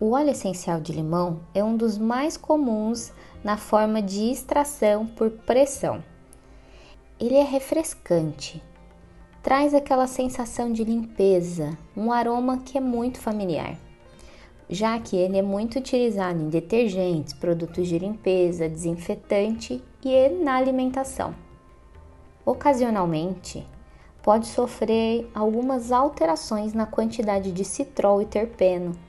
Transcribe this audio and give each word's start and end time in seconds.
O 0.00 0.10
óleo 0.12 0.30
essencial 0.30 0.80
de 0.80 0.92
limão 0.92 1.40
é 1.52 1.64
um 1.64 1.76
dos 1.76 1.98
mais 1.98 2.36
comuns 2.36 3.12
na 3.42 3.56
forma 3.56 4.00
de 4.00 4.30
extração 4.30 5.04
por 5.04 5.28
pressão. 5.28 6.04
Ele 7.18 7.34
é 7.34 7.42
refrescante, 7.42 8.62
traz 9.42 9.74
aquela 9.74 10.06
sensação 10.06 10.72
de 10.72 10.84
limpeza, 10.84 11.76
um 11.96 12.12
aroma 12.12 12.58
que 12.58 12.78
é 12.78 12.80
muito 12.80 13.18
familiar, 13.18 13.76
já 14.70 15.00
que 15.00 15.16
ele 15.16 15.36
é 15.36 15.42
muito 15.42 15.80
utilizado 15.80 16.40
em 16.40 16.48
detergentes, 16.48 17.34
produtos 17.34 17.88
de 17.88 17.98
limpeza, 17.98 18.68
desinfetante 18.68 19.82
e 20.04 20.28
na 20.28 20.54
alimentação. 20.54 21.34
Ocasionalmente, 22.46 23.66
pode 24.22 24.46
sofrer 24.46 25.28
algumas 25.34 25.90
alterações 25.90 26.72
na 26.72 26.86
quantidade 26.86 27.50
de 27.50 27.64
citrol 27.64 28.22
e 28.22 28.26
terpeno 28.26 29.07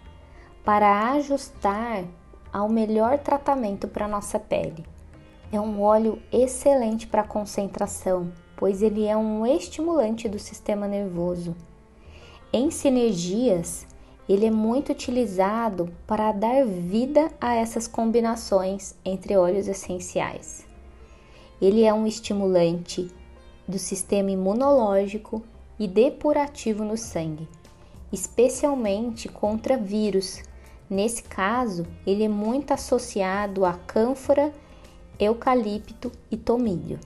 para 0.63 1.11
ajustar 1.11 2.03
ao 2.51 2.69
melhor 2.69 3.19
tratamento 3.19 3.87
para 3.87 4.07
nossa 4.07 4.39
pele. 4.39 4.85
É 5.51 5.59
um 5.59 5.81
óleo 5.81 6.21
excelente 6.31 7.07
para 7.07 7.23
concentração, 7.23 8.31
pois 8.55 8.81
ele 8.81 9.05
é 9.05 9.17
um 9.17 9.45
estimulante 9.45 10.27
do 10.29 10.37
sistema 10.37 10.87
nervoso. 10.87 11.55
Em 12.51 12.69
sinergias, 12.69 13.87
ele 14.27 14.45
é 14.45 14.51
muito 14.51 14.91
utilizado 14.91 15.89
para 16.05 16.31
dar 16.31 16.65
vida 16.65 17.31
a 17.41 17.55
essas 17.55 17.87
combinações 17.87 18.95
entre 19.03 19.35
óleos 19.35 19.67
essenciais. 19.67 20.65
Ele 21.59 21.83
é 21.83 21.93
um 21.93 22.05
estimulante 22.05 23.09
do 23.67 23.79
sistema 23.79 24.29
imunológico 24.29 25.41
e 25.79 25.87
depurativo 25.87 26.83
no 26.83 26.95
sangue, 26.95 27.47
especialmente 28.11 29.27
contra 29.27 29.77
vírus, 29.77 30.43
Nesse 30.89 31.23
caso, 31.23 31.85
ele 32.05 32.23
é 32.23 32.27
muito 32.27 32.73
associado 32.73 33.63
a 33.63 33.73
cânfora, 33.73 34.51
eucalipto 35.19 36.11
e 36.31 36.35
tomilho. 36.35 36.99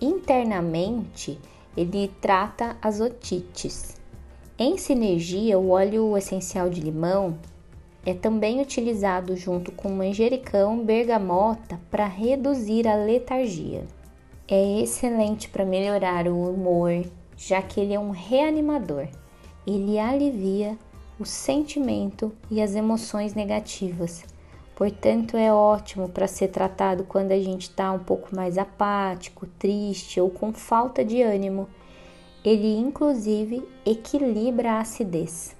Internamente, 0.00 1.40
ele 1.76 2.10
trata 2.20 2.76
as 2.82 3.00
otites. 3.00 3.96
Em 4.58 4.76
sinergia, 4.76 5.58
o 5.58 5.70
óleo 5.70 6.16
essencial 6.16 6.68
de 6.68 6.80
limão 6.80 7.38
é 8.04 8.12
também 8.12 8.60
utilizado 8.60 9.36
junto 9.36 9.72
com 9.72 9.88
manjericão, 9.88 10.84
bergamota 10.84 11.80
para 11.90 12.06
reduzir 12.06 12.86
a 12.86 12.96
letargia. 12.96 13.86
É 14.46 14.80
excelente 14.80 15.48
para 15.48 15.64
melhorar 15.64 16.26
o 16.26 16.50
humor, 16.50 17.04
já 17.36 17.62
que 17.62 17.80
ele 17.80 17.94
é 17.94 18.00
um 18.00 18.10
reanimador. 18.10 19.08
Ele 19.66 19.98
alivia 19.98 20.78
o 21.18 21.24
sentimento 21.24 22.32
e 22.50 22.62
as 22.62 22.74
emoções 22.74 23.34
negativas. 23.34 24.24
Portanto, 24.76 25.36
é 25.36 25.52
ótimo 25.52 26.08
para 26.08 26.28
ser 26.28 26.48
tratado 26.48 27.02
quando 27.02 27.32
a 27.32 27.40
gente 27.40 27.62
está 27.62 27.90
um 27.90 27.98
pouco 27.98 28.34
mais 28.34 28.56
apático, 28.56 29.46
triste 29.58 30.20
ou 30.20 30.30
com 30.30 30.52
falta 30.52 31.04
de 31.04 31.20
ânimo. 31.20 31.68
Ele, 32.44 32.76
inclusive, 32.76 33.68
equilibra 33.84 34.74
a 34.74 34.80
acidez. 34.80 35.56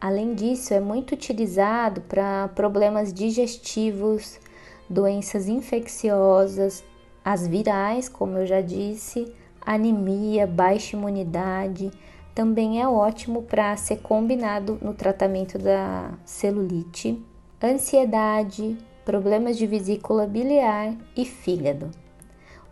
Além 0.00 0.34
disso, 0.34 0.72
é 0.72 0.80
muito 0.80 1.12
utilizado 1.12 2.00
para 2.00 2.48
problemas 2.48 3.12
digestivos, 3.12 4.40
doenças 4.88 5.48
infecciosas, 5.48 6.82
as 7.24 7.46
virais, 7.46 8.08
como 8.08 8.38
eu 8.38 8.46
já 8.46 8.60
disse, 8.60 9.32
anemia, 9.64 10.46
baixa 10.46 10.96
imunidade 10.96 11.90
também 12.34 12.80
é 12.80 12.88
ótimo 12.88 13.42
para 13.42 13.76
ser 13.76 13.98
combinado 13.98 14.78
no 14.80 14.94
tratamento 14.94 15.58
da 15.58 16.12
celulite, 16.24 17.22
ansiedade, 17.62 18.76
problemas 19.04 19.56
de 19.56 19.66
vesícula 19.66 20.26
biliar 20.26 20.94
e 21.16 21.24
fígado. 21.24 21.90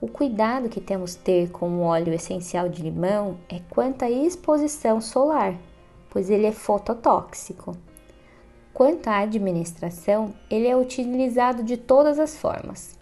O 0.00 0.08
cuidado 0.08 0.68
que 0.70 0.80
temos 0.80 1.14
ter 1.14 1.50
com 1.50 1.68
o 1.68 1.82
óleo 1.82 2.14
essencial 2.14 2.68
de 2.68 2.82
limão 2.82 3.36
é 3.48 3.60
quanto 3.68 4.02
à 4.02 4.10
exposição 4.10 5.00
solar, 5.00 5.54
pois 6.08 6.30
ele 6.30 6.46
é 6.46 6.52
fototóxico. 6.52 7.76
Quanto 8.72 9.08
à 9.08 9.18
administração, 9.18 10.32
ele 10.50 10.66
é 10.66 10.76
utilizado 10.76 11.62
de 11.62 11.76
todas 11.76 12.18
as 12.18 12.36
formas. 12.36 12.99